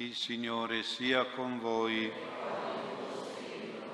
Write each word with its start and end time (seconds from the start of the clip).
Il 0.00 0.14
Signore 0.14 0.82
sia 0.82 1.26
con 1.26 1.58
voi. 1.58 2.10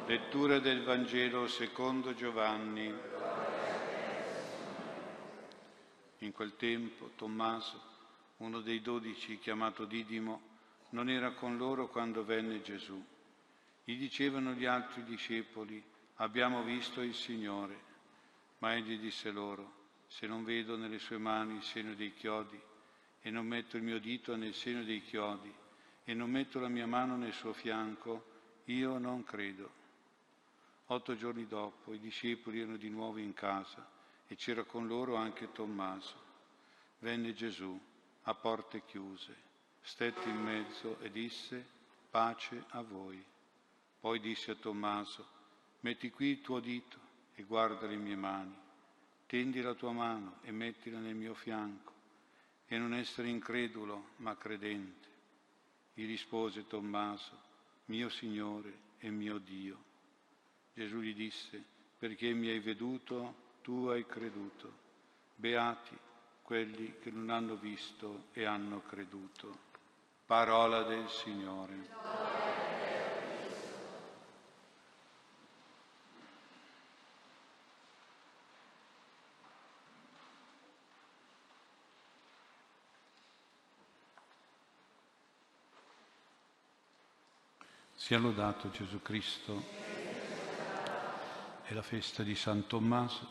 Lettura 0.07 0.61
del 0.61 0.85
Vangelo 0.85 1.49
secondo 1.49 2.15
Giovanni. 2.15 2.95
In 6.19 6.31
quel 6.31 6.55
tempo 6.55 7.11
Tommaso, 7.17 7.83
uno 8.37 8.61
dei 8.61 8.81
dodici 8.83 9.41
chiamato 9.41 9.85
Didimo, 9.85 10.43
non 10.91 11.11
era 11.11 11.33
con 11.33 11.57
loro 11.57 11.89
quando 11.89 12.25
venne 12.25 12.63
Gesù. 12.63 13.05
Gli 13.83 13.99
dicevano 13.99 14.53
gli 14.53 14.65
altri 14.65 15.03
discepoli, 15.03 15.83
abbiamo 16.19 16.63
visto 16.63 17.01
il 17.01 17.17
Signore. 17.17 17.81
Ma 18.59 18.77
egli 18.77 18.97
disse 19.01 19.33
loro, 19.33 19.73
se 20.07 20.29
non 20.29 20.45
vedo 20.45 20.77
nelle 20.77 21.01
sue 21.01 21.19
mani 21.19 21.57
il 21.57 21.65
segno 21.65 21.95
dei 21.95 22.15
chiodi 22.15 22.61
e 23.21 23.29
non 23.29 23.45
metto 23.45 23.77
il 23.77 23.83
mio 23.83 23.99
dito 23.99 24.37
nel 24.37 24.55
segno 24.55 24.85
dei 24.85 25.03
chiodi 25.03 25.65
e 26.09 26.15
non 26.15 26.31
metto 26.31 26.61
la 26.61 26.69
mia 26.69 26.87
mano 26.87 27.17
nel 27.17 27.33
suo 27.33 27.53
fianco, 27.53 28.35
io 28.67 28.97
non 28.97 29.25
credo. 29.25 29.69
Otto 30.87 31.17
giorni 31.17 31.49
dopo 31.49 31.93
i 31.93 31.99
discepoli 31.99 32.61
erano 32.61 32.77
di 32.77 32.89
nuovo 32.89 33.19
in 33.19 33.35
casa 33.35 33.85
e 34.29 34.37
c'era 34.37 34.63
con 34.63 34.87
loro 34.87 35.17
anche 35.17 35.51
Tommaso. 35.51 36.15
Venne 37.01 37.35
Gesù 37.35 37.77
a 38.23 38.35
porte 38.35 38.85
chiuse, 38.85 39.35
stette 39.83 40.29
in 40.29 40.41
mezzo 40.41 41.01
e 41.01 41.11
disse 41.11 41.67
pace 42.09 42.65
a 42.69 42.83
voi. 42.83 43.21
Poi 43.99 44.21
disse 44.21 44.53
a 44.53 44.55
Tommaso, 44.55 45.27
metti 45.81 46.09
qui 46.11 46.27
il 46.29 46.41
tuo 46.41 46.61
dito 46.61 46.99
e 47.35 47.43
guarda 47.43 47.89
le 47.89 47.97
mie 47.97 48.15
mani, 48.15 48.57
tendi 49.27 49.61
la 49.61 49.75
tua 49.75 49.91
mano 49.91 50.37
e 50.43 50.53
mettila 50.53 51.01
nel 51.01 51.17
mio 51.17 51.35
fianco 51.35 51.93
e 52.69 52.79
non 52.79 52.95
essere 52.95 53.29
incredulo 53.29 54.11
ma 54.19 54.37
credente. 54.37 55.16
Gli 55.99 56.05
rispose 56.05 56.67
Tommaso, 56.67 57.33
mio 57.87 58.11
Signore 58.11 58.81
e 58.99 59.09
mio 59.09 59.39
Dio. 59.39 59.79
Gesù 60.75 60.99
gli 60.99 61.15
disse, 61.15 61.65
perché 61.97 62.35
mi 62.35 62.51
hai 62.51 62.61
veduto, 62.61 63.35
tu 63.63 63.87
hai 63.87 64.05
creduto. 64.05 64.71
Beati 65.35 65.97
quelli 66.43 66.99
che 67.01 67.11
non 67.11 67.31
hanno 67.31 67.57
visto 67.57 68.25
e 68.33 68.45
hanno 68.45 68.83
creduto. 68.83 69.59
Parola 70.27 70.83
del 70.83 71.09
Signore. 71.09 72.46
Sia 88.07 88.19
lodato 88.19 88.71
Gesù 88.71 89.03
Cristo. 89.03 89.65
È 91.65 91.75
la 91.75 91.83
festa 91.83 92.23
di 92.23 92.37
San 92.37 92.69
Tommaso. 92.69 93.29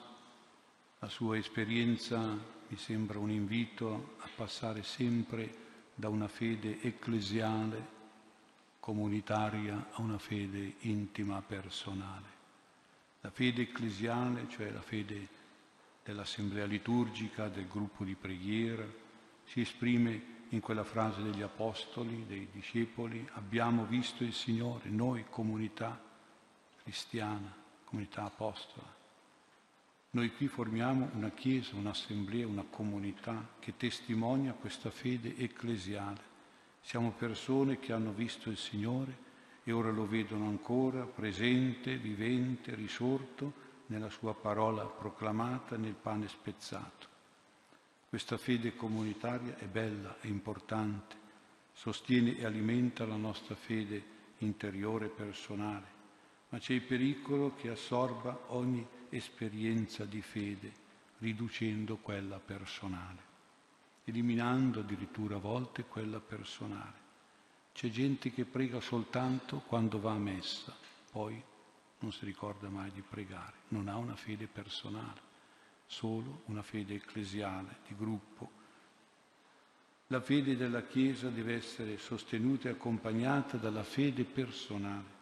La 1.00 1.08
sua 1.08 1.38
esperienza 1.38 2.20
mi 2.20 2.76
sembra 2.76 3.18
un 3.18 3.32
invito 3.32 4.16
a 4.20 4.28
passare 4.36 4.84
sempre 4.84 5.56
da 5.96 6.10
una 6.10 6.28
fede 6.28 6.82
ecclesiale, 6.82 7.88
comunitaria, 8.82 9.92
a 9.94 10.02
una 10.02 10.18
fede 10.18 10.74
intima, 10.80 11.42
personale. 11.42 12.28
La 13.22 13.30
fede 13.30 13.62
ecclesiale, 13.62 14.46
cioè 14.50 14.72
la 14.72 14.82
fede 14.82 15.28
dell'assemblea 16.04 16.66
liturgica, 16.66 17.48
del 17.48 17.70
gruppo 17.70 18.04
di 18.04 18.16
preghiera, 18.16 18.86
si 19.46 19.62
esprime 19.62 20.35
in 20.50 20.60
quella 20.60 20.84
frase 20.84 21.22
degli 21.22 21.42
apostoli, 21.42 22.26
dei 22.26 22.48
discepoli, 22.52 23.28
abbiamo 23.34 23.86
visto 23.86 24.24
il 24.24 24.34
Signore, 24.34 24.90
noi 24.90 25.26
comunità 25.30 26.00
cristiana, 26.84 27.54
comunità 27.84 28.24
apostola. 28.24 28.94
Noi 30.12 30.34
qui 30.34 30.48
formiamo 30.48 31.10
una 31.14 31.32
chiesa, 31.32 31.76
un'assemblea, 31.76 32.48
una 32.48 32.66
comunità 32.70 33.56
che 33.60 33.76
testimonia 33.76 34.54
questa 34.54 34.90
fede 34.90 35.36
ecclesiale. 35.36 36.34
Siamo 36.80 37.12
persone 37.12 37.80
che 37.80 37.92
hanno 37.92 38.12
visto 38.14 38.50
il 38.50 38.58
Signore 38.58 39.24
e 39.64 39.72
ora 39.72 39.90
lo 39.90 40.08
vedono 40.08 40.48
ancora 40.48 41.04
presente, 41.04 41.98
vivente, 41.98 42.76
risorto 42.76 43.64
nella 43.88 44.10
sua 44.10 44.34
parola 44.34 44.86
proclamata 44.86 45.76
nel 45.76 45.96
pane 45.96 46.28
spezzato. 46.28 47.15
Questa 48.16 48.38
fede 48.38 48.78
comunitaria 48.78 49.58
è 49.58 49.66
bella, 49.66 50.22
è 50.22 50.28
importante, 50.28 51.18
sostiene 51.74 52.38
e 52.38 52.46
alimenta 52.46 53.06
la 53.06 53.18
nostra 53.18 53.56
fede 53.56 54.02
interiore 54.38 55.08
e 55.08 55.10
personale, 55.10 55.86
ma 56.48 56.58
c'è 56.58 56.76
il 56.76 56.84
pericolo 56.84 57.56
che 57.56 57.68
assorba 57.68 58.54
ogni 58.54 58.88
esperienza 59.10 60.06
di 60.06 60.22
fede, 60.22 60.72
riducendo 61.18 61.98
quella 61.98 62.40
personale, 62.40 63.22
eliminando 64.06 64.80
addirittura 64.80 65.36
a 65.36 65.40
volte 65.40 65.84
quella 65.84 66.22
personale. 66.22 66.98
C'è 67.74 67.90
gente 67.90 68.32
che 68.32 68.46
prega 68.46 68.80
soltanto 68.80 69.58
quando 69.68 70.00
va 70.00 70.14
a 70.14 70.18
messa, 70.18 70.74
poi 71.12 71.44
non 72.00 72.14
si 72.14 72.24
ricorda 72.24 72.70
mai 72.70 72.92
di 72.94 73.02
pregare, 73.02 73.58
non 73.68 73.90
ha 73.90 73.98
una 73.98 74.16
fede 74.16 74.48
personale 74.48 75.34
solo 75.86 76.42
una 76.46 76.64
fede 76.64 76.96
ecclesiale, 76.96 77.78
di 77.88 77.96
gruppo. 77.96 78.64
La 80.08 80.22
fede 80.22 80.56
della 80.56 80.84
Chiesa 80.84 81.30
deve 81.30 81.56
essere 81.56 81.98
sostenuta 81.98 82.68
e 82.68 82.74
accompagnata 82.74 83.58
dalla 83.58 83.84
fede 83.84 84.24
personale. 84.24 85.14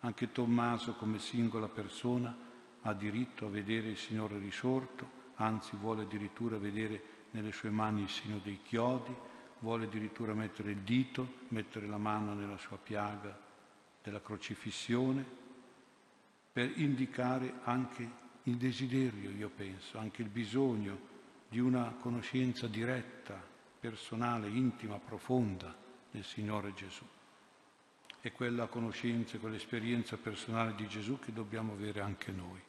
Anche 0.00 0.32
Tommaso 0.32 0.94
come 0.94 1.18
singola 1.18 1.68
persona 1.68 2.34
ha 2.82 2.92
diritto 2.92 3.46
a 3.46 3.50
vedere 3.50 3.88
il 3.88 3.96
Signore 3.96 4.38
risorto, 4.38 5.22
anzi 5.36 5.76
vuole 5.76 6.02
addirittura 6.02 6.58
vedere 6.58 7.02
nelle 7.32 7.52
sue 7.52 7.70
mani 7.70 8.02
il 8.02 8.08
segno 8.08 8.38
dei 8.42 8.60
chiodi, 8.62 9.14
vuole 9.58 9.84
addirittura 9.84 10.34
mettere 10.34 10.72
il 10.72 10.80
dito, 10.80 11.40
mettere 11.48 11.86
la 11.86 11.98
mano 11.98 12.34
nella 12.34 12.58
sua 12.58 12.76
piaga 12.76 13.36
della 14.02 14.20
crocifissione, 14.20 15.42
per 16.52 16.78
indicare 16.78 17.60
anche 17.64 18.22
il 18.44 18.56
desiderio, 18.56 19.30
io 19.30 19.48
penso, 19.48 19.98
anche 19.98 20.22
il 20.22 20.28
bisogno 20.28 21.12
di 21.48 21.60
una 21.60 21.94
conoscenza 22.00 22.66
diretta, 22.66 23.40
personale, 23.80 24.48
intima, 24.48 24.98
profonda 24.98 25.74
del 26.10 26.24
Signore 26.24 26.74
Gesù. 26.74 27.04
È 28.20 28.32
quella 28.32 28.66
conoscenza, 28.66 29.38
quell'esperienza 29.38 30.16
personale 30.16 30.74
di 30.74 30.86
Gesù 30.88 31.18
che 31.18 31.32
dobbiamo 31.32 31.72
avere 31.72 32.00
anche 32.00 32.32
noi. 32.32 32.60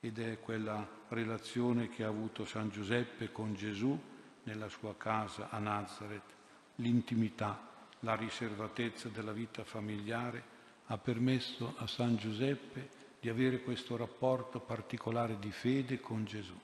Ed 0.00 0.18
è 0.18 0.40
quella 0.40 0.88
relazione 1.08 1.88
che 1.88 2.04
ha 2.04 2.08
avuto 2.08 2.44
San 2.44 2.70
Giuseppe 2.70 3.30
con 3.30 3.54
Gesù 3.54 3.98
nella 4.44 4.68
sua 4.68 4.96
casa 4.96 5.50
a 5.50 5.58
Nazareth, 5.58 6.34
l'intimità, 6.76 7.68
la 8.00 8.16
riservatezza 8.16 9.08
della 9.08 9.32
vita 9.32 9.62
familiare 9.62 10.50
ha 10.86 10.98
permesso 10.98 11.74
a 11.76 11.86
San 11.86 12.16
Giuseppe 12.16 13.01
di 13.22 13.28
avere 13.28 13.62
questo 13.62 13.96
rapporto 13.96 14.58
particolare 14.58 15.38
di 15.38 15.52
fede 15.52 16.00
con 16.00 16.24
Gesù, 16.24 16.58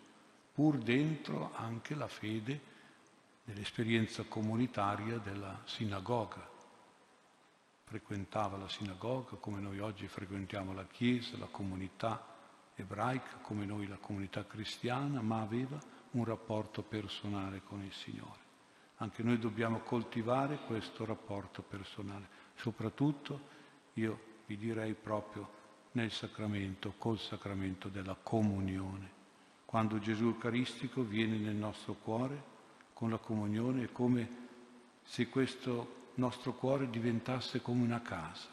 pur 0.53 0.77
dentro 0.79 1.53
anche 1.55 1.95
la 1.95 2.09
fede 2.09 2.61
dell'esperienza 3.45 4.25
comunitaria 4.25 5.19
della 5.19 5.63
sinagoga. 5.67 6.45
Frequentava 7.85 8.57
la 8.57 8.69
sinagoga 8.69 9.37
come 9.37 9.61
noi 9.61 9.79
oggi 9.79 10.09
frequentiamo 10.09 10.73
la 10.73 10.85
Chiesa, 10.89 11.39
la 11.39 11.47
comunità 11.47 12.27
ebraica, 12.75 13.37
come 13.41 13.65
noi 13.65 13.87
la 13.87 13.99
comunità 13.99 14.45
cristiana, 14.45 15.21
ma 15.21 15.41
aveva 15.41 15.79
un 16.11 16.25
rapporto 16.25 16.83
personale 16.83 17.63
con 17.63 17.85
il 17.85 17.93
Signore. 17.93 18.41
Anche 18.97 19.23
noi 19.23 19.39
dobbiamo 19.39 19.79
coltivare 19.83 20.59
questo 20.67 21.05
rapporto 21.05 21.63
personale, 21.63 22.27
soprattutto 22.57 23.41
io 23.93 24.21
vi 24.47 24.57
direi 24.57 24.95
proprio 24.95 25.58
nel 25.99 26.13
sacramento, 26.13 26.95
col 26.97 27.19
sacramento 27.19 27.89
della 27.89 28.17
comunione. 28.21 29.17
Quando 29.65 29.99
Gesù 29.99 30.27
Eucaristico 30.27 31.03
viene 31.03 31.37
nel 31.37 31.57
nostro 31.57 31.95
cuore, 31.95 32.57
con 32.93 33.11
la 33.11 33.19
comunione 33.19 33.85
è 33.85 33.93
come 33.93 34.47
se 35.03 35.29
questo 35.29 36.11
nostro 36.15 36.55
cuore 36.55 36.89
diventasse 36.89 37.61
come 37.61 37.83
una 37.83 38.01
casa, 38.01 38.49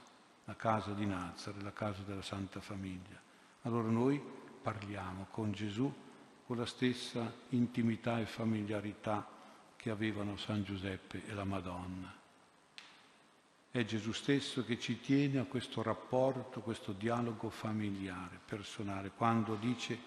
la 0.46 0.56
casa 0.56 0.92
di 0.92 1.06
Nazareth, 1.06 1.62
la 1.62 1.74
casa 1.74 2.02
della 2.02 2.22
Santa 2.22 2.62
Famiglia. 2.62 3.22
Allora 3.62 3.90
noi 3.90 4.22
parliamo 4.62 5.28
con 5.32 5.52
Gesù 5.52 5.92
con 6.46 6.58
la 6.58 6.66
stessa 6.66 7.32
intimità 7.50 8.20
e 8.20 8.26
familiarità 8.26 9.28
che 9.76 9.90
avevano 9.90 10.38
San 10.38 10.64
Giuseppe 10.64 11.26
e 11.26 11.34
la 11.34 11.44
Madonna. 11.44 12.25
È 13.76 13.84
Gesù 13.84 14.14
stesso 14.14 14.64
che 14.64 14.80
ci 14.80 15.02
tiene 15.02 15.38
a 15.38 15.44
questo 15.44 15.84
rapporto, 15.84 16.62
questo 16.62 16.94
dialogo 16.94 17.50
familiare, 17.50 18.40
personale, 18.46 19.12
quando 19.14 19.56
dice 19.56 20.00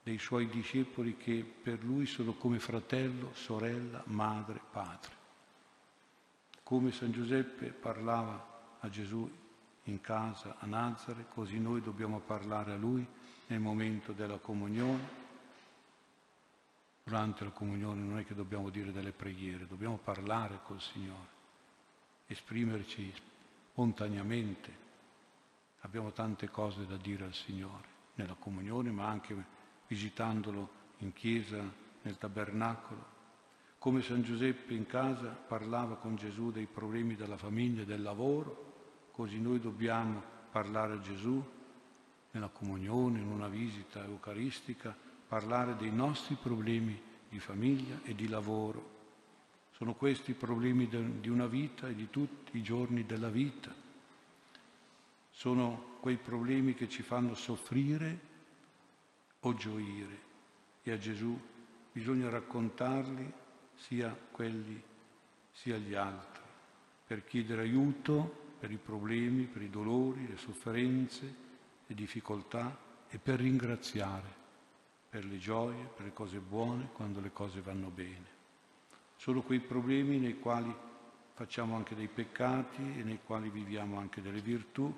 dei 0.00 0.16
suoi 0.16 0.48
discepoli 0.48 1.16
che 1.16 1.42
per 1.42 1.82
lui 1.82 2.06
sono 2.06 2.34
come 2.34 2.60
fratello, 2.60 3.34
sorella, 3.34 4.00
madre, 4.06 4.60
padre. 4.70 5.10
Come 6.62 6.92
San 6.92 7.10
Giuseppe 7.10 7.70
parlava 7.70 8.76
a 8.78 8.88
Gesù 8.88 9.28
in 9.82 10.00
casa 10.00 10.58
a 10.60 10.66
Nazare, 10.66 11.26
così 11.34 11.58
noi 11.58 11.82
dobbiamo 11.82 12.20
parlare 12.20 12.74
a 12.74 12.76
Lui 12.76 13.04
nel 13.48 13.58
momento 13.58 14.12
della 14.12 14.38
comunione. 14.38 15.22
Durante 17.02 17.42
la 17.42 17.50
comunione 17.50 18.00
non 18.02 18.20
è 18.20 18.24
che 18.24 18.36
dobbiamo 18.36 18.70
dire 18.70 18.92
delle 18.92 19.10
preghiere, 19.10 19.66
dobbiamo 19.66 19.96
parlare 19.96 20.60
col 20.62 20.80
Signore, 20.80 21.33
esprimerci 22.26 23.12
spontaneamente. 23.70 24.82
Abbiamo 25.80 26.12
tante 26.12 26.48
cose 26.48 26.86
da 26.86 26.96
dire 26.96 27.24
al 27.24 27.34
Signore 27.34 27.92
nella 28.14 28.34
comunione, 28.34 28.90
ma 28.90 29.06
anche 29.06 29.34
visitandolo 29.86 30.82
in 30.98 31.12
chiesa, 31.12 31.62
nel 32.02 32.18
tabernacolo. 32.18 33.12
Come 33.78 34.02
San 34.02 34.22
Giuseppe 34.22 34.74
in 34.74 34.86
casa 34.86 35.28
parlava 35.28 35.96
con 35.96 36.16
Gesù 36.16 36.50
dei 36.50 36.66
problemi 36.66 37.16
della 37.16 37.36
famiglia 37.36 37.82
e 37.82 37.86
del 37.86 38.02
lavoro, 38.02 39.08
così 39.10 39.40
noi 39.40 39.60
dobbiamo 39.60 40.22
parlare 40.50 40.94
a 40.94 41.00
Gesù 41.00 41.42
nella 42.30 42.48
comunione, 42.48 43.20
in 43.20 43.28
una 43.28 43.48
visita 43.48 44.04
eucaristica, 44.04 44.96
parlare 45.28 45.76
dei 45.76 45.92
nostri 45.92 46.36
problemi 46.40 47.00
di 47.28 47.38
famiglia 47.38 48.00
e 48.04 48.14
di 48.14 48.28
lavoro. 48.28 48.92
Sono 49.76 49.94
questi 49.94 50.30
i 50.30 50.34
problemi 50.34 50.88
di 51.20 51.28
una 51.28 51.46
vita 51.46 51.88
e 51.88 51.94
di 51.94 52.08
tutti 52.10 52.56
i 52.56 52.62
giorni 52.62 53.04
della 53.04 53.28
vita. 53.28 53.74
Sono 55.30 55.96
quei 56.00 56.16
problemi 56.16 56.74
che 56.74 56.88
ci 56.88 57.02
fanno 57.02 57.34
soffrire 57.34 58.32
o 59.40 59.54
gioire 59.54 60.22
e 60.82 60.92
a 60.92 60.98
Gesù 60.98 61.38
bisogna 61.92 62.28
raccontarli 62.28 63.32
sia 63.74 64.16
quelli 64.30 64.80
sia 65.50 65.76
gli 65.76 65.94
altri 65.94 66.42
per 67.06 67.24
chiedere 67.24 67.62
aiuto 67.62 68.42
per 68.58 68.70
i 68.70 68.78
problemi, 68.78 69.44
per 69.44 69.62
i 69.62 69.70
dolori, 69.70 70.26
le 70.26 70.36
sofferenze, 70.36 71.34
le 71.86 71.94
difficoltà 71.94 72.76
e 73.08 73.18
per 73.18 73.40
ringraziare 73.40 74.42
per 75.14 75.24
le 75.24 75.38
gioie, 75.38 75.84
per 75.94 76.06
le 76.06 76.12
cose 76.12 76.38
buone, 76.38 76.88
quando 76.92 77.20
le 77.20 77.30
cose 77.30 77.60
vanno 77.60 77.88
bene. 77.88 78.33
Sono 79.16 79.42
quei 79.42 79.60
problemi 79.60 80.18
nei 80.18 80.38
quali 80.38 80.74
facciamo 81.34 81.74
anche 81.76 81.94
dei 81.94 82.08
peccati 82.08 82.80
e 82.98 83.02
nei 83.02 83.20
quali 83.24 83.48
viviamo 83.48 83.98
anche 83.98 84.22
delle 84.22 84.40
virtù 84.40 84.92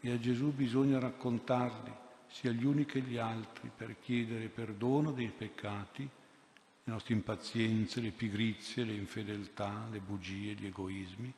e 0.00 0.10
a 0.12 0.18
Gesù 0.18 0.52
bisogna 0.52 0.98
raccontarli 0.98 1.92
sia 2.28 2.52
gli 2.52 2.64
uni 2.64 2.86
che 2.86 3.00
gli 3.00 3.16
altri 3.16 3.70
per 3.74 3.96
chiedere 4.00 4.46
perdono 4.48 5.10
dei 5.10 5.32
peccati, 5.36 6.02
le 6.02 6.92
nostre 6.92 7.14
impazienze, 7.14 8.00
le 8.00 8.10
pigrizie, 8.10 8.84
le 8.84 8.94
infedeltà, 8.94 9.88
le 9.90 9.98
bugie, 9.98 10.54
gli 10.54 10.66
egoismi 10.66 11.32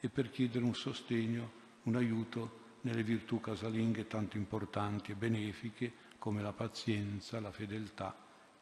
e 0.00 0.08
per 0.08 0.30
chiedere 0.30 0.64
un 0.64 0.74
sostegno, 0.74 1.50
un 1.84 1.96
aiuto 1.96 2.66
nelle 2.82 3.02
virtù 3.02 3.40
casalinghe 3.40 4.06
tanto 4.06 4.36
importanti 4.36 5.10
e 5.10 5.16
benefiche 5.16 5.92
come 6.18 6.40
la 6.40 6.52
pazienza, 6.52 7.40
la 7.40 7.50
fedeltà, 7.50 8.16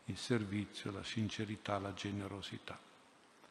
il 0.07 0.17
servizio, 0.17 0.91
la 0.91 1.05
sincerità, 1.05 1.79
la 1.79 1.93
generosità. 1.93 2.86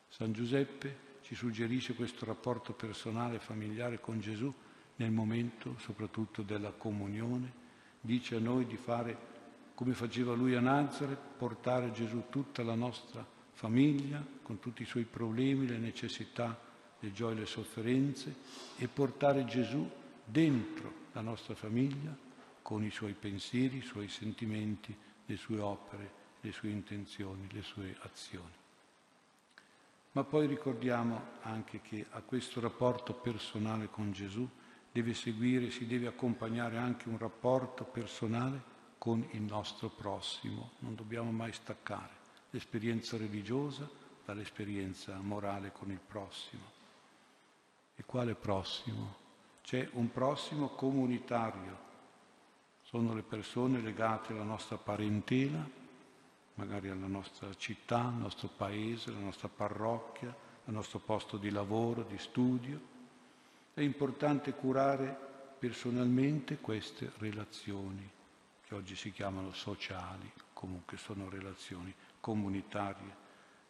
San 0.08 0.32
Giuseppe 0.34 1.04
ci 1.22 1.36
suggerisce 1.36 1.94
questo 1.94 2.26
rapporto 2.26 2.74
personale 2.74 3.36
e 3.36 3.40
familiare 3.40 4.00
con 4.00 4.20
Gesù 4.20 4.54
nel 4.98 5.12
momento 5.12 5.76
soprattutto 5.80 6.42
della 6.42 6.72
comunione, 6.72 7.52
dice 8.00 8.36
a 8.36 8.40
noi 8.40 8.66
di 8.66 8.78
fare 8.78 9.34
come 9.74 9.94
faceva 9.94 10.34
lui 10.34 10.56
a 10.56 10.62
Nazareth, 10.62 11.20
portare 11.38 11.92
Gesù 11.92 12.26
tutta 12.30 12.64
la 12.64 12.76
nostra 12.76 13.26
famiglia 13.54 14.26
con 14.42 14.60
tutti 14.60 14.84
i 14.84 14.86
suoi 14.86 15.04
problemi, 15.04 15.68
le 15.68 15.78
necessità 15.78 16.58
le 17.00 17.12
gioie 17.12 17.36
e 17.36 17.40
le 17.40 17.46
sofferenze 17.46 18.36
e 18.78 18.88
portare 18.88 19.46
Gesù 19.46 19.88
dentro 20.24 21.04
la 21.12 21.22
nostra 21.22 21.54
famiglia 21.56 22.16
con 22.62 22.84
i 22.84 22.90
suoi 22.90 23.14
pensieri, 23.14 23.78
i 23.78 23.82
suoi 23.82 24.08
sentimenti, 24.08 24.96
le 25.26 25.38
sue 25.38 25.60
opere, 25.60 26.12
le 26.42 26.52
sue 26.52 26.70
intenzioni, 26.70 27.48
le 27.52 27.62
sue 27.62 27.96
azioni. 28.02 28.64
Ma 30.16 30.24
poi 30.24 30.48
ricordiamo 30.48 31.22
anche 31.42 31.82
che 31.82 32.06
a 32.12 32.22
questo 32.22 32.62
rapporto 32.62 33.14
personale 33.14 33.90
con 33.90 34.14
Gesù 34.14 34.48
deve 34.90 35.14
seguire, 35.14 35.72
si 35.72 35.86
deve 35.86 36.08
accompagnare 36.08 36.78
anche 36.78 37.10
un 37.10 37.18
rapporto 37.18 37.84
personale 37.84 38.62
con 38.98 39.28
il 39.32 39.42
nostro 39.42 39.90
prossimo. 39.90 40.72
Non 40.80 40.96
dobbiamo 40.96 41.32
mai 41.32 41.52
staccare 41.52 42.14
l'esperienza 42.52 43.18
religiosa 43.18 43.90
dall'esperienza 44.24 45.20
morale 45.20 45.74
con 45.74 45.92
il 45.92 46.00
prossimo. 46.00 46.64
E 47.94 48.06
quale 48.06 48.36
prossimo? 48.36 49.16
C'è 49.64 49.90
un 49.96 50.10
prossimo 50.12 50.70
comunitario. 50.70 51.78
Sono 52.84 53.14
le 53.14 53.24
persone 53.24 53.82
legate 53.82 54.32
alla 54.32 54.44
nostra 54.44 54.78
parentela, 54.78 55.84
magari 56.56 56.90
alla 56.90 57.08
nostra 57.08 57.54
città, 57.56 58.06
al 58.06 58.16
nostro 58.16 58.50
paese, 58.56 59.10
alla 59.10 59.20
nostra 59.20 59.48
parrocchia, 59.48 60.36
al 60.66 60.74
nostro 60.74 61.00
posto 61.00 61.38
di 61.38 61.50
lavoro, 61.50 62.04
di 62.04 62.18
studio. 62.18 62.94
È 63.74 63.82
importante 63.82 64.54
curare 64.54 65.18
personalmente 65.60 66.58
queste 66.58 67.12
relazioni, 67.18 68.10
che 68.66 68.76
oggi 68.76 68.96
si 68.96 69.12
chiamano 69.12 69.54
sociali, 69.54 70.32
comunque 70.54 70.98
sono 70.98 71.30
relazioni 71.30 71.94
comunitarie. 72.20 73.24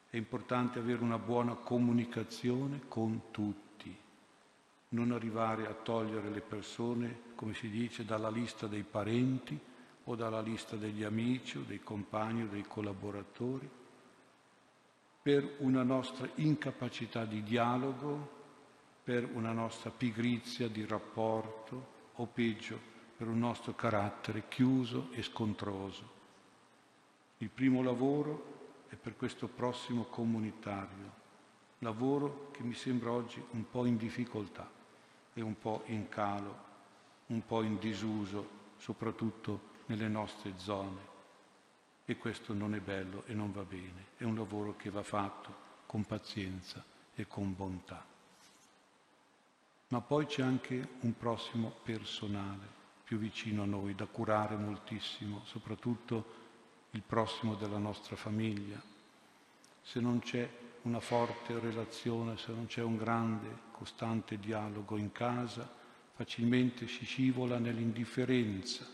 È 0.10 0.18
importante 0.18 0.80
avere 0.80 1.02
una 1.02 1.20
buona 1.20 1.54
comunicazione 1.56 2.82
con 2.88 3.32
tutti 3.32 4.04
non 4.96 5.12
arrivare 5.12 5.68
a 5.68 5.74
togliere 5.74 6.30
le 6.30 6.42
persone, 6.42 7.34
come 7.36 7.54
si 7.54 7.70
dice, 7.70 8.06
dalla 8.06 8.30
lista 8.30 8.66
dei 8.66 8.84
parenti 8.84 9.60
o 10.06 10.16
dalla 10.16 10.42
lista 10.42 10.76
degli 10.76 11.04
amici 11.04 11.58
o 11.58 11.62
dei 11.62 11.82
compagni 11.82 12.44
o 12.44 12.48
dei 12.48 12.64
collaboratori, 12.64 13.70
per 15.22 15.56
una 15.60 15.84
nostra 15.84 16.30
incapacità 16.36 17.26
di 17.26 17.44
dialogo, 17.44 18.34
per 19.04 19.28
una 19.34 19.52
nostra 19.52 19.90
pigrizia 19.90 20.68
di 20.68 20.86
rapporto 20.86 21.94
o 22.16 22.26
peggio, 22.26 22.80
per 23.18 23.28
un 23.28 23.40
nostro 23.40 23.74
carattere 23.74 24.48
chiuso 24.48 25.10
e 25.12 25.24
scontroso. 25.24 26.14
Il 27.38 27.50
primo 27.50 27.82
lavoro 27.82 28.84
è 28.90 28.96
per 28.96 29.16
questo 29.16 29.48
prossimo 29.48 30.04
comunitario, 30.04 31.12
lavoro 31.80 32.50
che 32.52 32.64
mi 32.64 32.74
sembra 32.74 33.12
oggi 33.12 33.44
un 33.52 33.70
po' 33.70 33.86
in 33.86 33.98
difficoltà 33.98 34.76
è 35.36 35.42
un 35.42 35.60
po' 35.60 35.84
in 35.88 36.08
calo, 36.08 36.64
un 37.28 37.46
po' 37.46 37.62
in 37.62 37.78
disuso, 37.78 38.48
soprattutto 38.78 39.74
nelle 39.88 40.08
nostre 40.08 40.54
zone. 40.58 41.14
E 42.06 42.18
questo 42.18 42.54
non 42.54 42.76
è 42.76 42.80
bello 42.80 43.24
e 43.26 43.34
non 43.34 43.52
va 43.52 43.64
bene, 43.64 44.06
è 44.18 44.24
un 44.24 44.36
lavoro 44.36 44.76
che 44.76 44.90
va 44.90 45.04
fatto 45.04 45.64
con 45.86 46.04
pazienza 46.06 46.84
e 47.16 47.26
con 47.28 47.56
bontà. 47.56 48.06
Ma 49.88 50.02
poi 50.02 50.26
c'è 50.26 50.42
anche 50.42 50.88
un 51.02 51.16
prossimo 51.18 51.74
personale 51.84 52.74
più 53.04 53.18
vicino 53.18 53.64
a 53.64 53.66
noi, 53.66 53.96
da 53.96 54.06
curare 54.06 54.56
moltissimo, 54.56 55.42
soprattutto 55.46 56.44
il 56.92 57.04
prossimo 57.06 57.56
della 57.56 57.78
nostra 57.78 58.16
famiglia. 58.16 58.82
Se 59.84 60.00
non 60.00 60.20
c'è 60.20 60.50
una 60.84 61.00
forte 61.00 61.60
relazione, 61.60 62.38
se 62.38 62.52
non 62.52 62.66
c'è 62.66 62.82
un 62.82 62.98
grande, 62.98 63.48
costante 63.72 64.40
dialogo 64.40 64.98
in 64.98 65.12
casa, 65.12 65.72
facilmente 66.16 66.88
si 66.88 67.06
scivola 67.06 67.60
nell'indifferenza, 67.60 68.88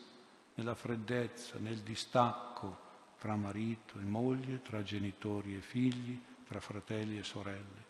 nella 0.56 0.76
freddezza, 0.76 1.58
nel 1.60 1.80
distacco 1.80 2.90
tra 3.18 3.36
marito 3.36 4.00
e 4.00 4.04
moglie, 4.04 4.62
tra 4.62 4.84
genitori 4.84 5.56
e 5.56 5.62
figli, 5.62 6.20
tra 6.48 6.60
fratelli 6.60 7.18
e 7.18 7.24
sorelle. 7.24 7.90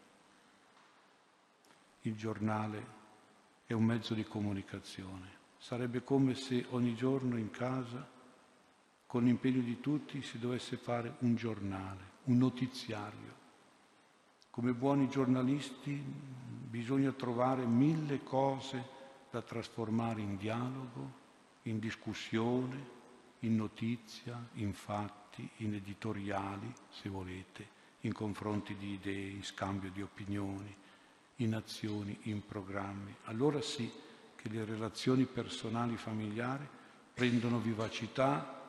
Il 2.02 2.16
giornale 2.16 3.00
è 3.66 3.74
un 3.74 3.84
mezzo 3.84 4.14
di 4.14 4.24
comunicazione. 4.24 5.40
Sarebbe 5.58 6.04
come 6.04 6.36
se 6.36 6.66
ogni 6.70 6.96
giorno 6.96 7.38
in 7.38 7.52
casa, 7.52 8.08
con 9.06 9.24
l'impegno 9.24 9.62
di 9.62 9.80
tutti, 9.80 10.22
si 10.22 10.40
dovesse 10.40 10.78
fare 10.78 11.16
un 11.20 11.36
giornale, 11.36 12.10
un 12.24 12.38
notiziario 12.38 13.40
come 14.52 14.74
buoni 14.74 15.08
giornalisti 15.08 15.94
bisogna 15.94 17.14
trovare 17.14 17.66
mille 17.66 18.22
cose 18.22 19.00
da 19.32 19.42
trasformare 19.42 20.20
in 20.20 20.36
dialogo, 20.36 21.20
in 21.64 21.80
discussione, 21.80 23.00
in 23.40 23.56
notizia, 23.56 24.48
in 24.54 24.74
fatti, 24.74 25.48
in 25.58 25.74
editoriali, 25.74 26.72
se 26.90 27.10
volete, 27.10 27.80
in 28.02 28.14
confronti 28.14 28.76
di 28.76 28.94
idee, 28.94 29.30
in 29.30 29.44
scambio 29.44 29.90
di 29.92 30.02
opinioni, 30.02 30.76
in 31.38 31.56
azioni, 31.56 32.18
in 32.24 32.46
programmi. 32.46 33.16
Allora 33.26 33.62
sì 33.62 33.92
che 34.36 34.50
le 34.50 34.66
relazioni 34.66 35.26
personali 35.26 35.98
familiari 35.98 36.68
prendono 37.14 37.60
vivacità, 37.60 38.60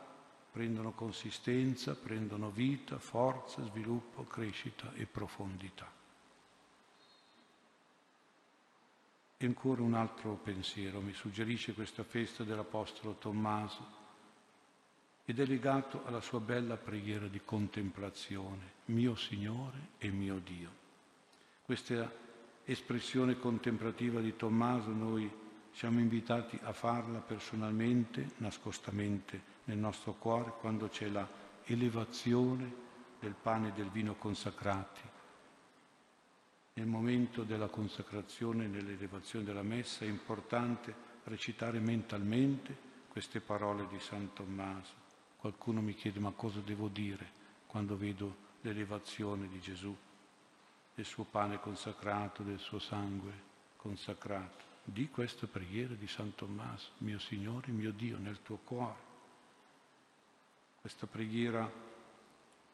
prendono 0.51 0.93
consistenza, 0.93 1.95
prendono 1.95 2.51
vita, 2.51 2.99
forza, 2.99 3.65
sviluppo, 3.65 4.25
crescita 4.25 4.93
e 4.95 5.07
profondità. 5.07 6.01
E 9.43 9.47
ancora 9.47 9.83
un 9.83 9.95
altro 9.95 10.39
pensiero 10.41 11.01
mi 11.01 11.13
suggerisce 11.13 11.75
questa 11.75 12.05
festa 12.05 12.45
dell'Apostolo 12.45 13.15
Tommaso 13.15 13.85
ed 15.25 15.41
è 15.41 15.45
legato 15.47 16.05
alla 16.05 16.21
sua 16.21 16.39
bella 16.39 16.77
preghiera 16.77 17.27
di 17.27 17.41
contemplazione, 17.45 18.75
mio 18.85 19.17
Signore 19.17 19.89
e 19.99 20.11
mio 20.11 20.39
Dio. 20.39 20.71
Questa 21.65 22.09
espressione 22.63 23.37
contemplativa 23.37 24.21
di 24.21 24.37
Tommaso 24.37 24.91
noi 24.91 25.29
siamo 25.73 25.99
invitati 25.99 26.57
a 26.63 26.73
farla 26.73 27.19
personalmente, 27.19 28.35
nascostamente 28.37 29.43
nel 29.65 29.79
nostro 29.79 30.13
cuore, 30.13 30.53
quando 30.61 30.87
c'è 30.87 31.09
la 31.09 31.29
elevazione 31.65 32.73
del 33.19 33.35
pane 33.35 33.71
e 33.71 33.73
del 33.73 33.91
vino 33.91 34.15
consacrati. 34.15 35.12
Nel 36.75 36.87
momento 36.87 37.43
della 37.43 37.69
consacrazione, 37.69 38.67
nell'elevazione 38.67 39.45
della 39.45 39.62
messa, 39.62 40.07
è 40.07 40.09
importante 40.09 40.95
recitare 41.25 41.79
mentalmente 41.81 42.91
queste 43.09 43.41
parole 43.41 43.87
di 43.88 43.99
San 43.99 44.33
Tommaso. 44.33 44.95
Qualcuno 45.37 45.83
mi 45.83 45.95
chiede 45.95 46.19
ma 46.19 46.31
cosa 46.31 46.61
devo 46.61 46.88
dire 46.88 47.41
quando 47.67 47.97
vedo 47.97 48.50
l'elevazione 48.62 49.49
di 49.49 49.61
Gesù, 49.61 49.95
del 50.95 51.05
suo 51.05 51.25
pane 51.25 51.61
consacrato, 51.61 52.43
del 52.43 52.59
suo 52.59 52.79
sangue 52.79 53.33
consacrato. 53.76 54.71
Di 54.85 55.11
questa 55.11 55.47
preghiera 55.47 55.93
di 55.93 56.07
San 56.07 56.35
Tommaso, 56.35 56.93
mio 56.99 57.19
Signore, 57.19 57.71
mio 57.71 57.93
Dio, 57.93 58.17
nel 58.19 58.41
tuo 58.43 58.57
cuore. 58.64 59.11
Questa 60.81 61.07
preghiera 61.07 61.71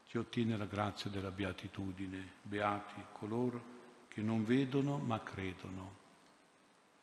ci 0.07 0.19
ottiene 0.19 0.57
la 0.57 0.67
grazia 0.67 1.11
della 1.11 1.33
beatitudine. 1.33 2.35
Beati 2.43 3.02
coloro 3.12 3.77
che 4.19 4.25
non 4.25 4.45
vedono 4.45 4.99
ma 4.99 5.23
credono. 5.23 5.95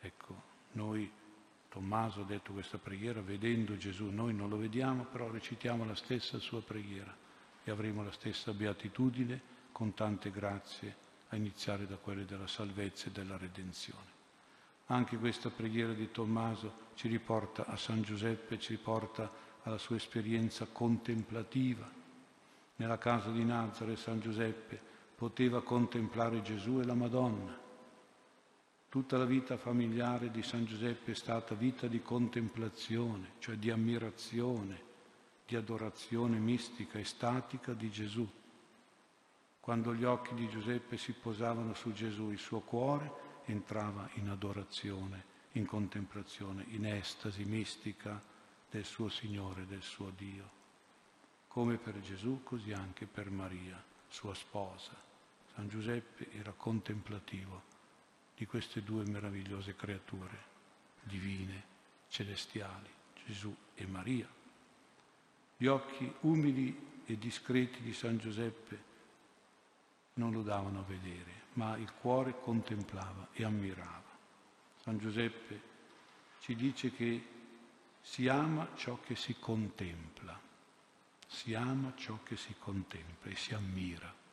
Ecco, 0.01 0.41
noi 0.73 1.09
Tommaso 1.69 2.21
ha 2.21 2.25
detto 2.25 2.51
questa 2.51 2.77
preghiera 2.77 3.21
vedendo 3.21 3.77
Gesù, 3.77 4.09
noi 4.09 4.33
non 4.33 4.49
lo 4.49 4.57
vediamo, 4.57 5.05
però 5.05 5.31
recitiamo 5.31 5.85
la 5.85 5.95
stessa 5.95 6.39
sua 6.39 6.61
preghiera 6.61 7.15
e 7.63 7.71
avremo 7.71 8.03
la 8.03 8.11
stessa 8.11 8.51
beatitudine 8.51 9.41
con 9.71 9.93
tante 9.93 10.29
grazie, 10.29 11.03
a 11.29 11.37
iniziare 11.37 11.87
da 11.87 11.95
quelle 11.95 12.25
della 12.25 12.47
salvezza 12.47 13.07
e 13.07 13.11
della 13.11 13.37
redenzione. 13.37 14.13
Anche 14.87 15.17
questa 15.17 15.49
preghiera 15.49 15.93
di 15.93 16.11
Tommaso 16.11 16.89
ci 16.95 17.07
riporta 17.07 17.65
a 17.65 17.77
San 17.77 18.01
Giuseppe, 18.01 18.59
ci 18.59 18.73
riporta 18.73 19.31
alla 19.63 19.77
sua 19.77 19.95
esperienza 19.95 20.67
contemplativa. 20.69 21.89
Nella 22.75 22.97
casa 22.97 23.29
di 23.31 23.45
Nazare 23.45 23.95
San 23.95 24.19
Giuseppe 24.19 24.94
poteva 25.15 25.63
contemplare 25.63 26.41
Gesù 26.41 26.79
e 26.79 26.85
la 26.85 26.93
Madonna 26.93 27.63
Tutta 28.95 29.17
la 29.17 29.25
vita 29.25 29.57
familiare 29.57 30.31
di 30.31 30.41
San 30.41 30.63
Giuseppe 30.63 31.11
è 31.11 31.15
stata 31.15 31.53
vita 31.53 31.85
di 31.85 32.01
contemplazione, 32.01 33.33
cioè 33.39 33.57
di 33.57 33.69
ammirazione, 33.69 34.81
di 35.45 35.57
adorazione 35.57 36.37
mistica, 36.37 36.97
estatica 36.97 37.73
di 37.73 37.91
Gesù. 37.91 38.25
Quando 39.59 39.93
gli 39.93 40.05
occhi 40.05 40.33
di 40.33 40.47
Giuseppe 40.47 40.95
si 40.95 41.11
posavano 41.11 41.73
su 41.73 41.91
Gesù, 41.91 42.31
il 42.31 42.39
suo 42.39 42.61
cuore 42.61 43.43
entrava 43.47 44.09
in 44.13 44.29
adorazione, 44.29 45.25
in 45.51 45.65
contemplazione, 45.65 46.63
in 46.69 46.85
estasi 46.85 47.43
mistica 47.43 48.23
del 48.69 48.85
suo 48.85 49.09
Signore, 49.09 49.65
del 49.65 49.81
suo 49.81 50.09
Dio. 50.15 50.49
Come 51.49 51.75
per 51.75 51.99
Gesù, 51.99 52.43
così 52.43 52.71
anche 52.71 53.05
per 53.07 53.29
Maria, 53.29 53.83
sua 54.07 54.33
sposa. 54.33 55.04
San 55.55 55.69
Giuseppe 55.69 56.29
era 56.33 56.51
contemplativo 56.51 57.63
di 58.35 58.45
queste 58.45 58.83
due 58.83 59.05
meravigliose 59.05 59.73
creature 59.73 60.53
divine, 61.01 61.63
celestiali, 62.09 62.89
Gesù 63.25 63.55
e 63.73 63.85
Maria. 63.87 64.27
Gli 65.55 65.67
occhi 65.67 66.13
umili 66.21 67.03
e 67.05 67.17
discreti 67.17 67.81
di 67.81 67.93
San 67.93 68.17
Giuseppe 68.17 68.83
non 70.15 70.33
lo 70.33 70.41
davano 70.41 70.79
a 70.79 70.83
vedere, 70.83 71.43
ma 71.53 71.77
il 71.77 71.91
cuore 71.93 72.37
contemplava 72.37 73.29
e 73.31 73.45
ammirava. 73.45 74.11
San 74.81 74.97
Giuseppe 74.97 75.61
ci 76.41 76.55
dice 76.55 76.91
che 76.91 77.27
si 78.01 78.27
ama 78.27 78.67
ciò 78.75 78.99
che 78.99 79.15
si 79.15 79.37
contempla, 79.39 80.37
si 81.25 81.53
ama 81.53 81.93
ciò 81.95 82.19
che 82.23 82.35
si 82.35 82.53
contempla 82.59 83.31
e 83.31 83.35
si 83.35 83.53
ammira. 83.53 84.23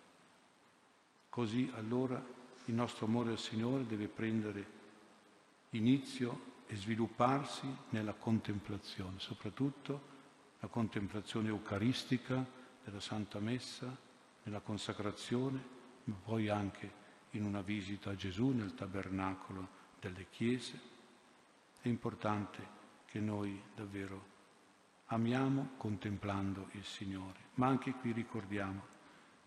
Così 1.33 1.71
allora 1.77 2.23
il 2.67 2.75
nostro 2.75 3.07
amore 3.07 3.31
al 3.31 3.39
Signore 3.39 3.87
deve 3.87 4.07
prendere 4.07 4.67
inizio 5.71 6.61
e 6.67 6.77
svilupparsi 6.77 7.75
nella 7.89 8.13
contemplazione, 8.13 9.19
soprattutto 9.19 10.11
la 10.61 10.69
contemplazione 10.69 11.49
eucaristica 11.49 12.45
della 12.85 13.01
Santa 13.01 13.39
Messa, 13.39 13.97
nella 14.43 14.61
consacrazione, 14.61 15.65
ma 16.05 16.17
poi 16.23 16.51
anche 16.51 16.93
in 17.31 17.47
una 17.47 17.63
visita 17.63 18.11
a 18.11 18.15
Gesù 18.15 18.51
nel 18.51 18.75
tabernacolo 18.75 19.69
delle 20.01 20.27
chiese. 20.29 20.79
È 21.81 21.89
importante 21.89 22.63
che 23.07 23.21
noi 23.21 23.59
davvero 23.75 24.27
amiamo 25.07 25.71
contemplando 25.79 26.69
il 26.73 26.85
Signore, 26.85 27.39
ma 27.55 27.69
anche 27.69 27.93
qui 27.93 28.13
ricordiamo 28.13 28.91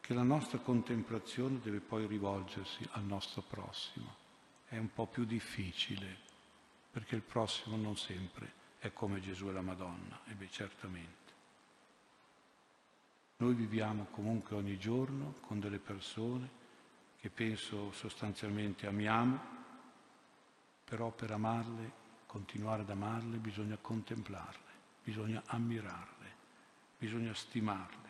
che 0.05 0.13
la 0.13 0.21
nostra 0.21 0.59
contemplazione 0.59 1.59
deve 1.63 1.79
poi 1.79 2.05
rivolgersi 2.05 2.87
al 2.91 3.05
nostro 3.05 3.41
prossimo. 3.41 4.13
È 4.67 4.77
un 4.77 4.93
po' 4.93 5.07
più 5.07 5.25
difficile, 5.25 6.15
perché 6.91 7.15
il 7.15 7.23
prossimo 7.23 7.75
non 7.75 7.97
sempre 7.97 8.63
è 8.77 8.93
come 8.93 9.19
Gesù 9.19 9.47
e 9.47 9.51
la 9.51 9.61
Madonna, 9.61 10.19
e 10.27 10.33
beh 10.33 10.49
certamente. 10.51 11.33
Noi 13.37 13.55
viviamo 13.55 14.05
comunque 14.11 14.55
ogni 14.55 14.77
giorno 14.77 15.37
con 15.41 15.59
delle 15.59 15.79
persone 15.79 16.47
che 17.19 17.31
penso 17.31 17.91
sostanzialmente 17.91 18.85
amiamo, 18.85 19.39
però 20.83 21.09
per 21.09 21.31
amarle, 21.31 21.91
continuare 22.27 22.83
ad 22.83 22.91
amarle, 22.91 23.37
bisogna 23.37 23.77
contemplarle, 23.81 24.71
bisogna 25.03 25.41
ammirarle, 25.47 26.31
bisogna 26.95 27.33
stimarle 27.33 28.04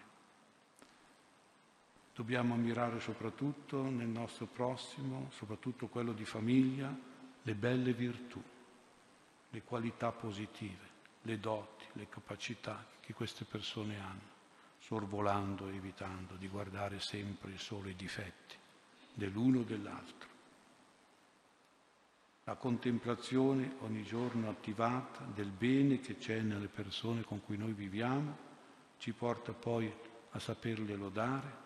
Dobbiamo 2.15 2.53
ammirare 2.53 3.01
soprattutto 3.01 3.83
nel 3.83 4.07
nostro 4.07 4.45
prossimo, 4.45 5.29
soprattutto 5.33 5.87
quello 5.87 6.13
di 6.13 6.23
famiglia, 6.23 6.97
le 7.41 7.55
belle 7.55 7.91
virtù, 7.91 8.41
le 9.49 9.61
qualità 9.63 10.13
positive, 10.13 10.93
le 11.23 11.39
doti, 11.41 11.83
le 11.93 12.07
capacità 12.07 12.85
che 13.01 13.13
queste 13.13 13.43
persone 13.43 13.99
hanno, 13.99 14.33
sorvolando 14.79 15.67
e 15.67 15.75
evitando 15.75 16.35
di 16.35 16.47
guardare 16.47 17.01
sempre 17.01 17.57
solo 17.57 17.89
i 17.89 17.95
difetti 17.97 18.55
dell'uno 19.13 19.59
o 19.59 19.63
dell'altro. 19.63 20.29
La 22.45 22.55
contemplazione 22.55 23.75
ogni 23.81 24.03
giorno 24.03 24.49
attivata 24.49 25.25
del 25.33 25.49
bene 25.49 25.99
che 25.99 26.15
c'è 26.15 26.39
nelle 26.39 26.67
persone 26.67 27.23
con 27.23 27.43
cui 27.43 27.57
noi 27.57 27.73
viviamo 27.73 28.37
ci 28.99 29.11
porta 29.11 29.51
poi 29.51 29.93
a 30.31 30.39
saperle 30.39 30.95
lodare, 30.95 31.63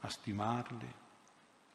a 0.00 0.08
stimarle, 0.08 1.06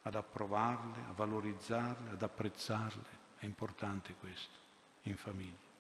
ad 0.04 0.16
approvarle, 0.16 1.04
a 1.08 1.14
valorizzarle, 1.14 2.12
ad 2.12 2.22
apprezzarle. 2.22 3.22
È 3.38 3.46
importante 3.46 4.16
questo 4.16 4.58
in 5.04 5.18
famiglia. 5.18 5.72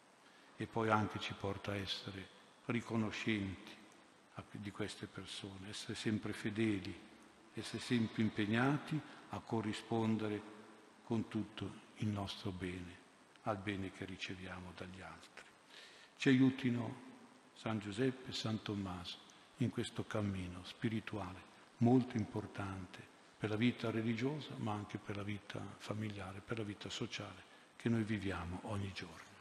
E 0.55 0.67
poi 0.67 0.89
anche 0.89 1.19
ci 1.19 1.33
porta 1.33 1.71
a 1.71 1.75
essere 1.75 2.27
riconoscenti 2.65 3.81
di 4.51 4.71
queste 4.71 5.07
persone, 5.07 5.69
essere 5.69 5.95
sempre 5.95 6.33
fedeli, 6.33 6.97
essere 7.53 7.81
sempre 7.81 8.21
impegnati 8.21 8.99
a 9.29 9.39
corrispondere 9.39 10.41
con 11.03 11.27
tutto 11.27 11.81
il 11.97 12.07
nostro 12.07 12.51
bene 12.51 13.01
al 13.43 13.57
bene 13.57 13.91
che 13.91 14.05
riceviamo 14.05 14.71
dagli 14.75 15.01
altri. 15.01 15.45
Ci 16.17 16.29
aiutino 16.29 17.11
San 17.55 17.79
Giuseppe 17.79 18.29
e 18.29 18.33
San 18.33 18.61
Tommaso 18.61 19.17
in 19.57 19.69
questo 19.69 20.05
cammino 20.05 20.63
spirituale 20.63 21.51
molto 21.77 22.17
importante 22.17 23.11
per 23.37 23.49
la 23.49 23.55
vita 23.55 23.91
religiosa, 23.91 24.53
ma 24.57 24.71
anche 24.73 24.97
per 24.97 25.17
la 25.17 25.23
vita 25.23 25.59
familiare, 25.77 26.39
per 26.39 26.59
la 26.59 26.63
vita 26.63 26.89
sociale 26.89 27.51
che 27.75 27.89
noi 27.89 28.03
viviamo 28.03 28.59
ogni 28.63 28.91
giorno. 28.93 29.32